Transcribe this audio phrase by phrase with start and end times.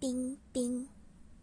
[0.00, 0.97] 冰冰。